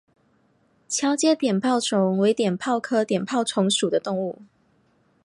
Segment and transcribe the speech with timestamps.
[0.89, 4.41] 桥街碘泡虫为碘泡科碘泡虫属的动物。